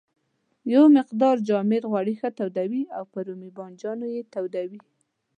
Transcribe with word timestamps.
یو 0.73 0.83
مقدار 0.97 1.35
جامد 1.47 1.83
غوړي 1.91 2.15
ښه 2.19 2.29
تودوي 2.37 2.83
او 2.97 3.03
پر 3.11 3.23
رومي 3.27 3.49
بانجانو 3.57 4.05
یې 4.15 4.21
تویوي. 4.33 4.81